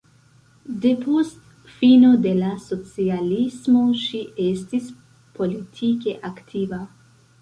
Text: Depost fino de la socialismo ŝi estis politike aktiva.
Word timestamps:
Depost 0.85 1.67
fino 1.81 2.09
de 2.23 2.31
la 2.39 2.49
socialismo 2.63 3.83
ŝi 4.07 4.25
estis 4.47 4.89
politike 5.37 6.17
aktiva. 6.33 6.81